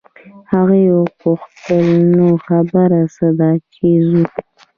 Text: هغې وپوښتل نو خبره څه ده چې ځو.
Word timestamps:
هغې 0.51 0.83
وپوښتل 0.99 1.87
نو 2.15 2.27
خبره 2.45 3.01
څه 3.15 3.27
ده 3.37 3.49
چې 3.73 3.87
ځو. 4.07 4.21